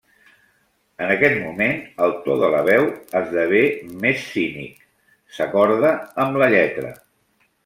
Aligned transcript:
En 1.07 1.11
aquest 1.15 1.35
moment 1.41 1.83
el 2.05 2.15
to 2.23 2.37
de 2.43 2.49
la 2.55 2.63
veu 2.69 2.89
esdevé 3.21 3.61
més 4.07 4.25
cínic, 4.31 4.81
s'acorda 5.37 5.93
amb 6.27 6.43
la 6.45 6.51
lletra. 6.57 6.95